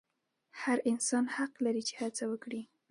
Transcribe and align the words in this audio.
هر 0.61 0.77
انسان 0.91 1.25
حق 1.35 1.53
لري 1.65 1.83
چې 1.89 1.93
هڅه 2.01 2.23
وکړي. 2.31 2.61